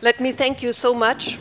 [0.00, 1.38] Let me thank you so much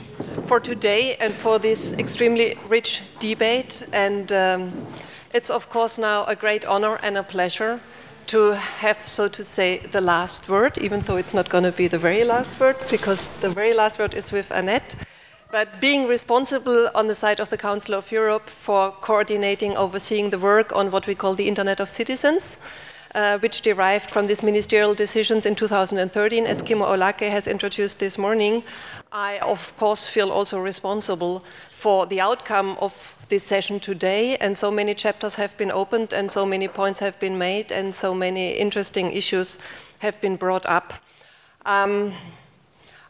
[0.48, 3.84] for today and for this extremely rich debate.
[3.94, 4.88] And um,
[5.32, 7.80] it's, of course, now a great honor and a pleasure
[8.28, 11.88] to have, so to say, the last word, even though it's not going to be
[11.88, 14.96] the very last word, because the very last word is with Annette.
[15.52, 20.40] But being responsible on the side of the Council of Europe for coordinating, overseeing the
[20.40, 22.58] work on what we call the Internet of Citizens,
[23.18, 28.16] uh, which derived from these ministerial decisions in 2013, as Kimmo Aulake has introduced this
[28.18, 28.64] morning,
[29.12, 34.38] I, of course, feel also responsible for the outcome of this session today.
[34.38, 37.96] And so many chapters have been opened, and so many points have been made, and
[37.96, 39.58] so many interesting issues
[40.00, 40.94] have been brought up.
[41.66, 42.14] Um,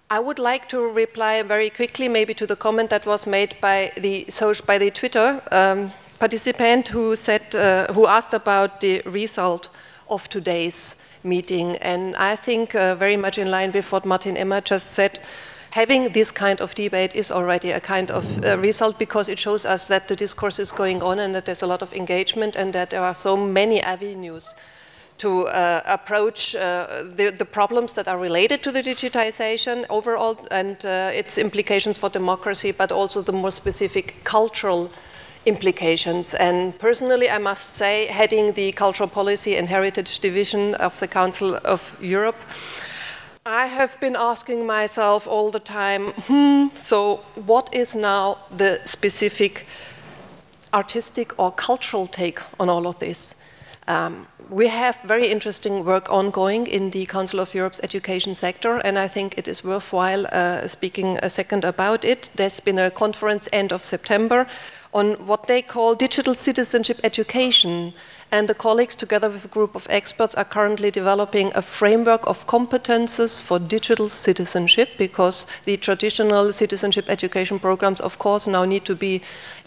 [0.10, 3.92] I would like to reply very quickly, maybe to the comment that was made by
[3.98, 4.26] the
[4.66, 9.70] by the Twitter um, participant who said, uh, who asked about the result
[10.10, 11.76] of today's meeting.
[11.78, 15.20] And I think uh, very much in line with what Martin Emmer just said.
[15.72, 19.66] Having this kind of debate is already a kind of uh, result because it shows
[19.66, 22.74] us that the discourse is going on and that there's a lot of engagement and
[22.74, 24.56] that there are so many avenues
[25.18, 30.86] to uh, approach uh, the, the, problems that are related to the digitization overall and
[30.86, 34.92] uh, its implications for democracy, but also the more specific cultural
[35.48, 36.34] implications.
[36.34, 41.56] And personally, I must say, heading the Cultural Policy and Heritage Division of the Council
[41.64, 42.36] of Europe,
[43.46, 49.66] I have been asking myself all the time, hmm, so what is now the specific
[50.74, 53.36] artistic or cultural take on all of this?
[53.88, 59.00] Um, we have very interesting work ongoing in the Council of Europe's education sector, and
[59.00, 62.30] I think it is worthwhile uh, speaking a second about it.
[62.36, 64.46] There's been a conference end of September
[64.98, 67.94] on what they call digital citizenship education.
[68.32, 72.46] And the colleagues, together with a group of experts, are currently developing a framework of
[72.48, 78.96] competences for digital citizenship because the traditional citizenship education programs, of course, now need to
[78.96, 79.22] be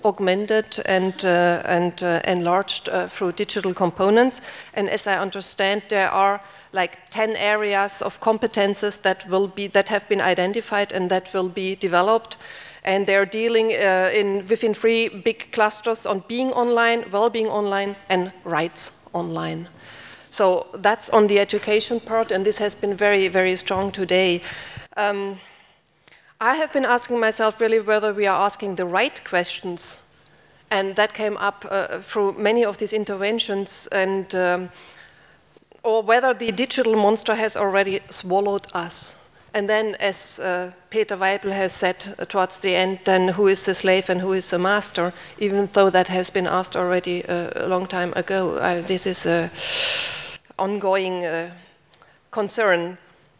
[0.04, 4.42] augmented and, uh, and uh, enlarged uh, through digital components.
[4.74, 6.42] And as I understand, there are
[6.72, 11.48] like 10 areas of competences that will be that have been identified and that will
[11.48, 12.36] be developed
[12.84, 18.32] and they're dealing uh, in, within three big clusters on being online, well-being online, and
[18.44, 19.68] rights online.
[20.30, 24.40] So that's on the education part, and this has been very, very strong today.
[24.96, 25.40] Um,
[26.40, 30.04] I have been asking myself really whether we are asking the right questions,
[30.70, 34.70] and that came up uh, through many of these interventions, and um,
[35.82, 39.19] or whether the digital monster has already swallowed us.
[39.52, 43.64] And then, as uh, Peter Weibel has said uh, towards the end, then who is
[43.64, 47.50] the slave and who is the master, even though that has been asked already uh,
[47.56, 48.56] a long time ago.
[48.56, 49.50] Uh, this is an
[50.56, 51.50] ongoing uh,
[52.30, 52.96] concern.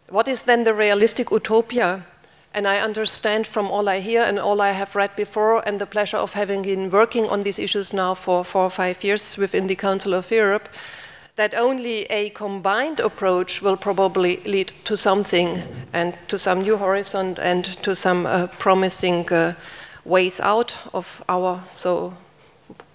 [0.09, 2.05] What is then the realistic utopia?
[2.53, 5.87] And I understand from all I hear and all I have read before, and the
[5.87, 9.69] pleasure of having been working on these issues now for four or five years within
[9.69, 10.69] the Council of Europe,
[11.41, 17.35] that only a combined approach will probably lead to something and to some new horizon
[17.41, 19.55] and to some uh, promising uh,
[20.05, 22.13] ways out of our so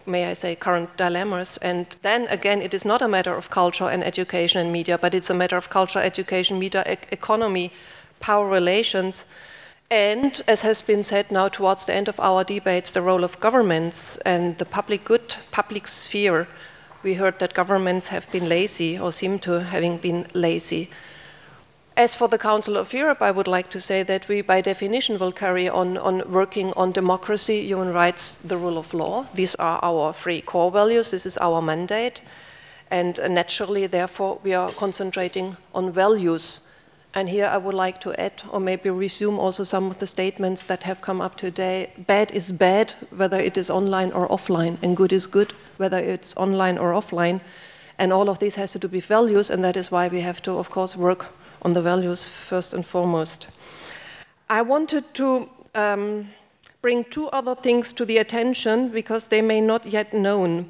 [0.06, 1.58] may I say, current dilemmas.
[1.58, 5.16] And then again, it is not a matter of culture and education and media, but
[5.16, 7.72] it's a matter of culture, education, media, e economy,
[8.20, 9.26] power relations.
[9.90, 13.40] And as has been said now towards the end of our debates, the role of
[13.40, 16.48] governments and the public good, public sphere
[17.06, 20.90] we heard that governments have been lazy or seem to having been lazy.
[21.96, 25.20] As for the Council of Europe, I would like to say that we, by definition,
[25.20, 29.26] will carry on, on working on democracy, human rights, the rule of law.
[29.36, 31.12] These are our three core values.
[31.12, 32.22] This is our mandate.
[32.90, 36.68] And naturally, therefore, we are concentrating on values
[37.16, 40.66] and here I would like to add, or maybe resume also some of the statements
[40.66, 41.94] that have come up today.
[41.98, 46.36] Bad is bad, whether it is online or offline, and good is good, whether it's
[46.36, 47.40] online or offline.
[47.98, 50.42] And all of this has to do with values, and that is why we have
[50.44, 51.28] to, of course, work
[51.62, 53.48] on the values first and foremost.
[54.50, 56.28] I wanted to um,
[56.82, 60.70] bring two other things to the attention because they may not yet known.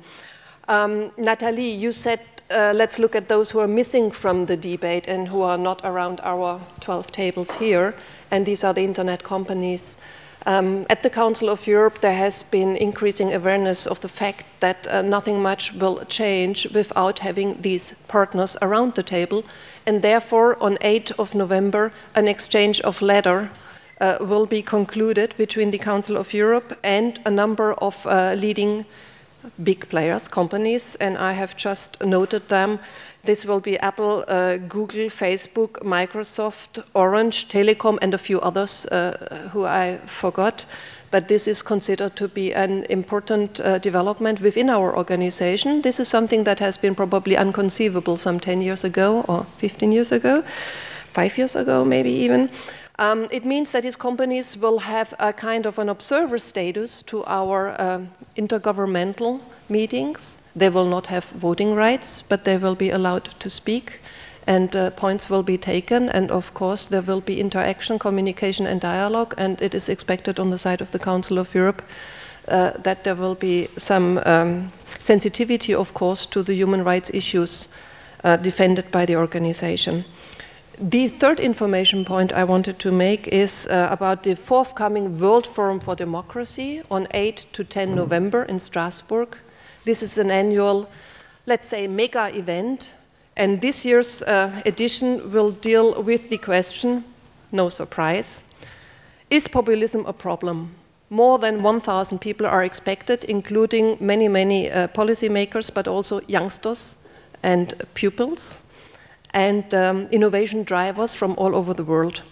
[0.68, 2.20] Um, Natalie, you said
[2.50, 5.82] uh, let's look at those who are missing from the debate and who are not
[5.84, 7.96] around our 12 tables here.
[8.32, 9.98] And these are the internet companies.
[10.48, 14.88] Um, at the Council of Europe, there has been increasing awareness of the fact that
[14.88, 19.44] uh, nothing much will change without having these partners around the table.
[19.88, 23.50] And therefore, on 8th of November, an exchange of letter
[24.00, 28.86] uh, will be concluded between the Council of Europe and a number of uh, leading
[29.64, 32.80] big players, companies, and I have just noted them.
[33.24, 39.50] This will be Apple, uh, Google, Facebook, Microsoft, Orange, Telecom, and a few others uh,
[39.52, 40.66] who I forgot.
[41.12, 45.82] But this is considered to be an important uh, development within our organization.
[45.82, 50.12] This is something that has been probably unconceivable some 10 years ago or 15 years
[50.12, 50.44] ago,
[51.08, 52.50] five years ago, maybe even.
[52.98, 57.26] Um, it means that these companies will have a kind of an observer status to
[57.26, 60.50] our um, intergovernmental meetings.
[60.56, 64.00] They will not have voting rights, but they will be allowed to speak
[64.48, 66.10] and uh, points will be taken.
[66.10, 69.34] And of course, there will be interaction, communication, and dialogue.
[69.38, 71.82] And it is expected on the side of the Council of Europe
[72.48, 77.70] uh, that there will be some um, sensitivity, of course, to the human rights issues
[78.24, 80.06] uh, defended by the organization.
[80.78, 85.80] The third information point I wanted to make is uh, about the forthcoming World Forum
[85.80, 89.38] for Democracy on 8 to 10 November in Strasbourg.
[89.86, 90.90] This is an annual,
[91.46, 92.96] let's say, mega event,
[93.38, 97.06] and this year's uh, edition will deal with the question
[97.52, 98.44] no surprise
[99.30, 100.76] is populism a problem?
[101.10, 107.08] More than 1,000 people are expected, including many, many uh, policymakers, but also youngsters
[107.44, 108.65] and pupils
[109.36, 112.24] and um, innovation drivers from all over the world.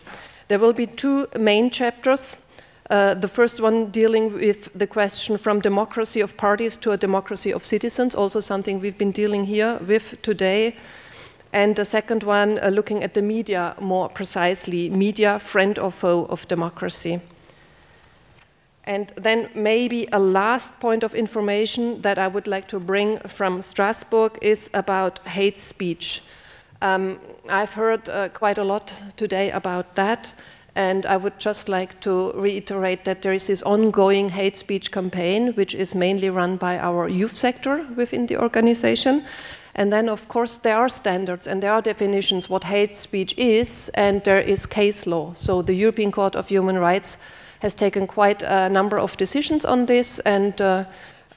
[0.47, 2.47] There will be two main chapters.
[2.89, 7.53] Uh, the first one dealing with the question from democracy of parties to a democracy
[7.53, 10.75] of citizens, also something we've been dealing here with today.
[11.51, 16.25] And the second one uh, looking at the media more precisely, media, friend or foe
[16.29, 17.19] of democracy.
[18.85, 23.61] And then maybe a last point of information that I would like to bring from
[23.61, 26.21] Strasbourg is about hate speech.
[26.83, 30.33] Um, I've heard uh, quite a lot today about that,
[30.75, 35.53] and I would just like to reiterate that there is this ongoing hate speech campaign,
[35.53, 39.23] which is mainly run by our youth sector within the organization.
[39.75, 43.89] And then, of course, there are standards and there are definitions what hate speech is,
[43.93, 45.33] and there is case law.
[45.35, 47.17] So the European Court of Human Rights
[47.61, 50.83] has taken quite a number of decisions on this, and uh,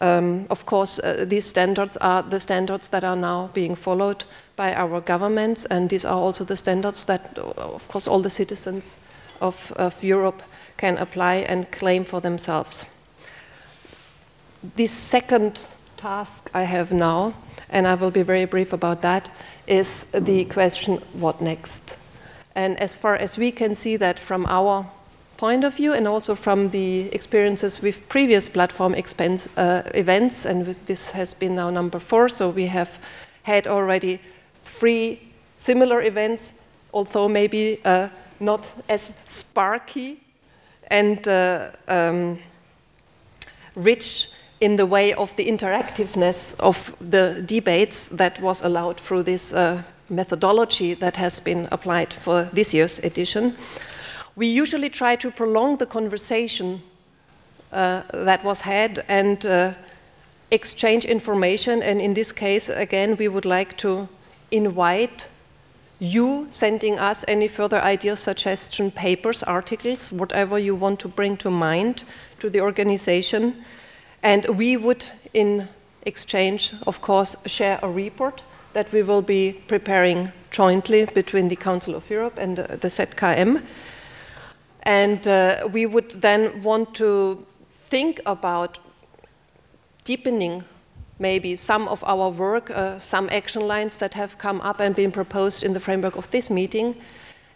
[0.01, 4.25] um, of course, uh, these standards are the standards that are now being followed
[4.57, 9.01] by our governments, and these are also the standards that, of course, all the citizens
[9.41, 10.43] of, of Europe
[10.77, 12.87] can apply and claim for themselves.
[14.75, 15.61] This second
[15.97, 17.35] task I have now,
[17.71, 19.31] and I will be very brief about that,
[19.67, 21.97] is the question what next?
[22.55, 24.87] And as far as we can see that from our
[25.37, 30.67] point of view and also from the experiences with previous platform expense, uh, events, and
[30.87, 32.99] this has been now number four, so we have
[33.43, 34.21] had already
[34.55, 35.19] three
[35.57, 36.53] similar events,
[36.93, 38.09] although maybe uh,
[38.41, 40.19] not as sparky
[40.91, 42.39] and uh, um,
[43.75, 44.31] rich
[44.61, 49.83] in the way of the interactiveness of the debates that was allowed through this uh,
[50.09, 53.55] methodology that has been applied for this year's edition.
[54.37, 56.83] We usually try to prolong the conversation
[57.73, 59.73] uh, that was had and uh,
[60.51, 61.83] exchange information.
[61.83, 64.09] And in this case, again, we would like to
[64.51, 65.29] invite
[65.99, 71.51] you sending us any further ideas, suggestions, papers, articles, whatever you want to bring to
[71.51, 72.05] mind
[72.41, 73.65] to the organization.
[74.23, 75.69] And we would, in
[76.03, 78.43] exchange, of course, share a report
[78.75, 83.63] that we will be preparing jointly between the Council of Europe and the, the ZKM.
[84.87, 88.79] And uh, we would then want to think about
[90.05, 90.65] deepening
[91.19, 95.11] maybe some of our work, uh, some action lines that have come up and been
[95.11, 96.95] proposed in the framework of this meeting.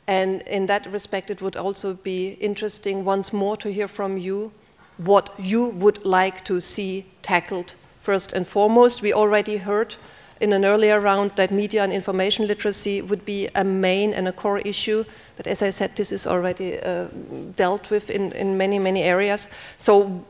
[0.08, 4.50] And in that respect, it would also be interesting once more to hear from you
[4.96, 9.02] what you would like to see tackled first and foremost.
[9.02, 9.94] We already heard
[10.40, 14.32] in an earlier round that media and information literacy would be a main and a
[14.32, 15.04] core issue.
[15.36, 17.08] But as I said, this is already uh,
[17.56, 19.48] dealt with in, in many, many areas.
[19.76, 20.24] So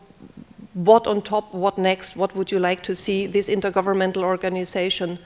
[0.75, 5.19] what on top, what next, what would you like to see this intergovernmental organization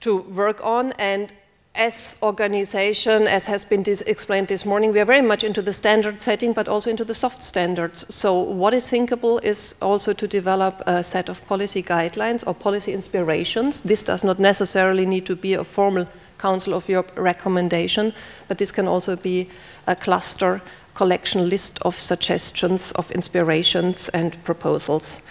[0.00, 0.92] to work on?
[0.92, 1.32] And
[1.74, 6.20] as organization, as has been explained this morning, we are very much into the standard
[6.20, 8.14] setting, but also into the soft standards.
[8.14, 12.92] So what is thinkable is also to develop a set of policy guidelines or policy
[12.92, 13.82] inspirations.
[13.82, 16.06] This does not necessarily need to be a formal
[16.38, 18.12] Council of Europe recommendation,
[18.48, 19.48] but this can also be
[19.86, 20.60] a cluster
[20.94, 25.22] collection list of suggestions, of inspirations and proposals.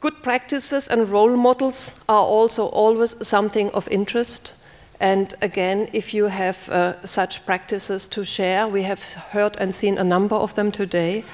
[0.00, 4.54] Good practices and role models are also always something of interest
[5.00, 9.02] and again, if you have uh, such practices to share, we have
[9.32, 11.24] heard and seen a number of them today.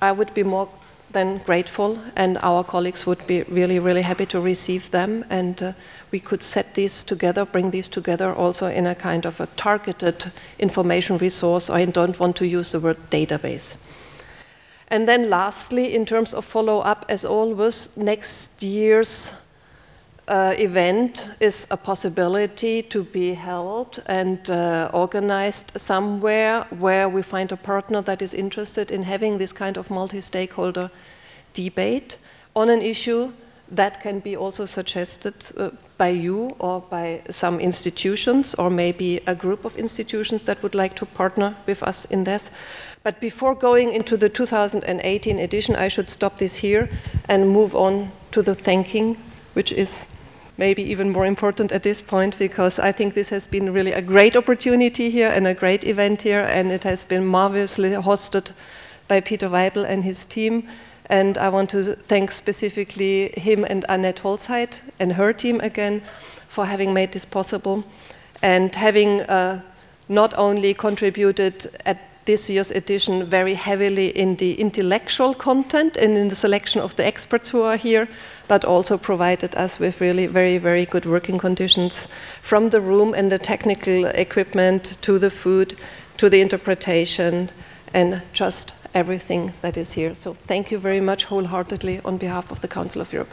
[0.00, 0.68] I would be more
[1.10, 5.24] than grateful, and our colleagues would be really, really happy to receive them.
[5.30, 5.72] And uh,
[6.10, 10.32] we could set these together, bring these together also in a kind of a targeted
[10.58, 11.70] information resource.
[11.70, 13.76] I don't want to use the word database.
[14.88, 19.47] And then, lastly, in terms of follow up, as always, next year's
[20.28, 27.52] uh, event is a possibility to be held and uh, organized somewhere where we find
[27.52, 30.90] a partner that is interested in having this kind of multi stakeholder
[31.54, 32.18] debate
[32.54, 33.32] on an issue
[33.70, 39.34] that can be also suggested uh, by you or by some institutions or maybe a
[39.34, 42.50] group of institutions that would like to partner with us in this.
[43.02, 46.88] But before going into the 2018 edition, I should stop this here
[47.28, 49.16] and move on to the thanking,
[49.54, 50.06] which is
[50.58, 54.02] maybe even more important at this point because I think this has been really a
[54.02, 58.52] great opportunity here and a great event here, and it has been marvelously hosted
[59.06, 60.68] by Peter Weibel and his team.
[61.06, 66.02] And I want to thank specifically him and Annette Holzheid and her team again
[66.48, 67.84] for having made this possible
[68.42, 69.62] and having uh,
[70.08, 71.98] not only contributed at
[72.28, 77.06] this year's edition very heavily in the intellectual content and in the selection of the
[77.06, 78.06] experts who are here,
[78.48, 82.06] but also provided us with really very, very good working conditions
[82.42, 85.74] from the room and the technical equipment to the food
[86.18, 87.48] to the interpretation
[87.94, 90.14] and just everything that is here.
[90.14, 93.32] So thank you very much wholeheartedly on behalf of the Council of Europe.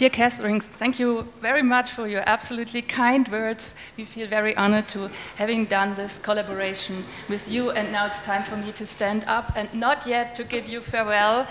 [0.00, 3.74] Dear Catherine, thank you very much for your absolutely kind words.
[3.98, 7.72] We feel very honored to having done this collaboration with you.
[7.72, 10.80] And now it's time for me to stand up and not yet to give you
[10.80, 11.46] farewell,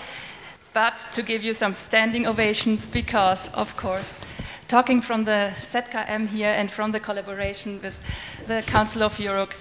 [0.72, 4.18] but to give you some standing ovations because, of course,
[4.66, 8.02] talking from the ZKM here and from the collaboration with
[8.48, 9.54] the Council of Europe,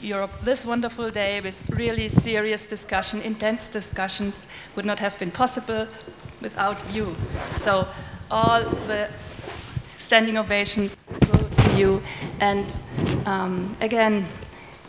[0.00, 5.86] Europe, this wonderful day with really serious discussion, intense discussions would not have been possible
[6.40, 7.14] without you.
[7.54, 7.86] So
[8.30, 9.08] all the
[9.98, 12.02] standing ovation to you.
[12.40, 12.66] And
[13.26, 14.24] um, again,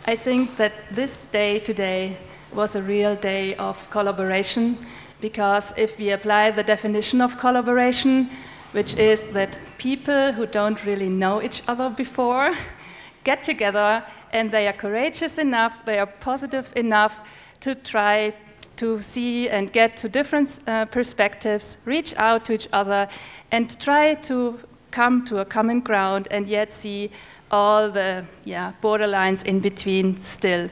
[0.06, 2.16] I think that this day today
[2.54, 4.76] was a real day of collaboration
[5.20, 8.28] because if we apply the definition of collaboration,
[8.72, 12.52] which is that people who don't really know each other before
[13.24, 17.20] get together and they are courageous enough, they are positive enough
[17.60, 18.34] to try
[18.76, 23.08] to see and get to different uh, perspectives, reach out to each other,
[23.50, 24.58] and try to
[24.90, 27.10] come to a common ground and yet see
[27.50, 30.68] all the yeah, borderlines in between still.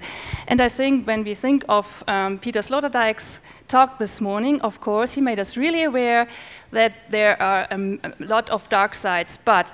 [0.49, 5.13] And I think when we think of um, Peter Sloterdijk's talk this morning, of course,
[5.13, 6.27] he made us really aware
[6.73, 9.73] that there are um, a lot of dark sides, but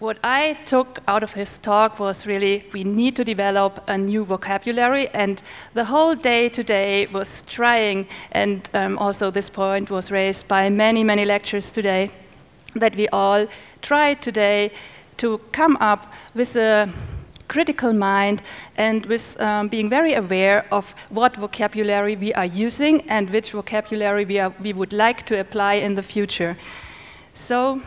[0.00, 4.24] what I took out of his talk was really we need to develop a new
[4.24, 5.42] vocabulary, and
[5.74, 11.04] the whole day today was trying, and um, also this point was raised by many,
[11.04, 12.10] many lectures today,
[12.74, 13.46] that we all
[13.82, 14.72] try today
[15.18, 16.88] to come up with a
[17.48, 18.42] critical mind
[18.76, 24.24] and with um, being very aware of what vocabulary we are using and which vocabulary
[24.24, 26.56] we, are, we would like to apply in the future.
[27.32, 27.82] So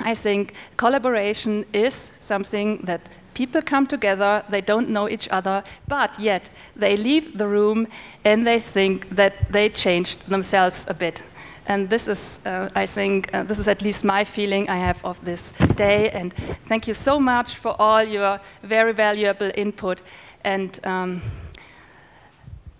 [0.00, 3.00] I think collaboration is something that
[3.34, 7.86] people come together, they don't know each other, but yet they leave the room
[8.24, 11.22] and they think that they changed themselves a bit.
[11.66, 15.04] And this is, uh, I think, uh, this is at least my feeling I have
[15.04, 16.10] of this day.
[16.10, 16.32] And
[16.68, 20.00] thank you so much for all your very valuable input.
[20.44, 21.22] And um,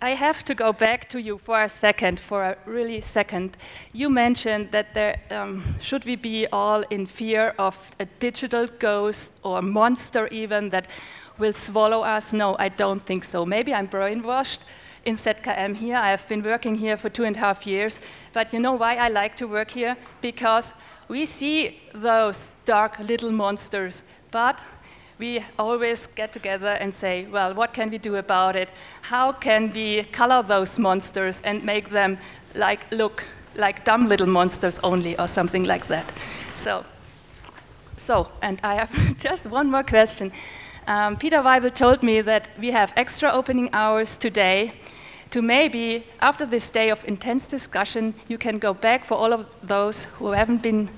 [0.01, 3.57] I have to go back to you for a second, for a really second.
[3.93, 9.39] You mentioned that there um, should we be all in fear of a digital ghost
[9.43, 10.89] or monster even that
[11.37, 12.31] will swallow us?
[12.31, 13.45] No, I don't think so.
[13.45, 14.59] Maybe I'm brainwashed
[15.03, 15.97] in ZKM here.
[15.97, 17.99] I have been working here for two and a half years.
[18.31, 19.97] But you know why I like to work here?
[20.21, 20.73] Because
[21.09, 24.63] we see those dark little monsters, but
[25.19, 28.71] we always get together and say, well, what can we do about it?
[29.01, 32.17] How can we color those monsters and make them
[32.55, 36.09] like look like dumb little monsters only or something like that?
[36.55, 36.85] So,
[37.97, 40.31] so and I have just one more question.
[40.87, 44.71] Um, Peter Weibel told me that we have extra opening hours today
[45.31, 49.45] to maybe, after this day of intense discussion, you can go back for all of
[49.61, 50.89] those who haven't been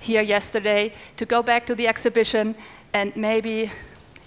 [0.00, 2.54] here yesterday, to go back to the exhibition
[2.92, 3.70] and maybe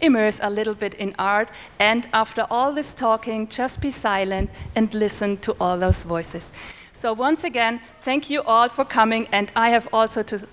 [0.01, 1.49] immerse a little bit in art.
[1.79, 6.51] And after all this talking, just be silent and listen to all those voices.
[6.91, 9.27] So, once again, thank you all for coming.
[9.31, 10.47] And I have also to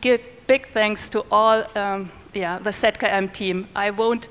[0.00, 3.68] give big thanks to all um, yeah, the ZKM team.
[3.76, 4.28] I won't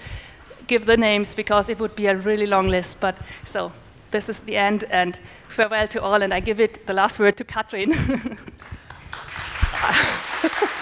[0.68, 3.00] give the names because it would be a really long list.
[3.00, 3.72] But so
[4.12, 6.24] this is the end, and farewell to all.
[6.24, 7.94] And I give it the last word to Katrin.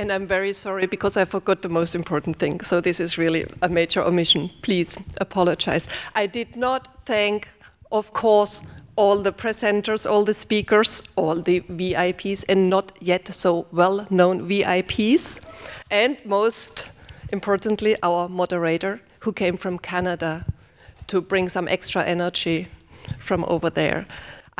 [0.00, 2.60] And I'm very sorry because I forgot the most important thing.
[2.60, 4.50] So this is really a major omission.
[4.62, 5.86] Please apologize.
[6.14, 7.50] I did not thank,
[7.92, 8.62] of course,
[8.96, 14.48] all the presenters, all the speakers, all the VIPs, and not yet so well known
[14.48, 15.46] VIPs.
[15.90, 16.92] And most
[17.30, 20.46] importantly, our moderator, who came from Canada
[21.08, 22.68] to bring some extra energy
[23.18, 24.06] from over there.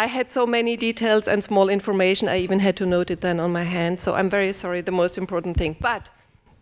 [0.00, 3.38] I had so many details and small information, I even had to note it then
[3.38, 4.00] on my hand.
[4.00, 5.76] So I'm very sorry, the most important thing.
[5.78, 6.08] But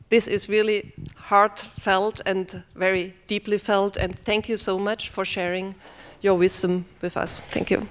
[0.09, 3.97] this is really heartfelt and very deeply felt.
[3.97, 5.76] And thank you so much for sharing
[6.21, 7.40] your wisdom with us.
[7.52, 7.87] Thank you.